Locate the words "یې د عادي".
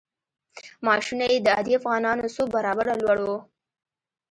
1.31-1.73